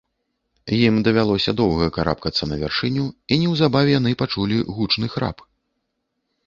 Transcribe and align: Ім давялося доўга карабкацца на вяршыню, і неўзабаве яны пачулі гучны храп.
Ім 0.87 0.95
давялося 1.07 1.51
доўга 1.59 1.85
карабкацца 1.97 2.43
на 2.51 2.55
вяршыню, 2.63 3.05
і 3.35 3.41
неўзабаве 3.43 3.89
яны 3.99 4.11
пачулі 4.25 4.57
гучны 4.75 5.07
храп. 5.17 5.37